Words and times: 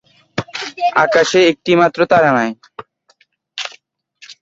আকাশে 1.03 1.39
একটিমাত্র 1.51 1.99
তারা 2.11 2.31
নাই। 2.37 2.49